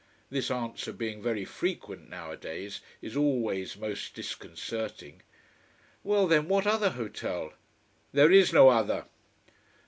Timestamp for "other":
6.65-6.89, 8.69-9.05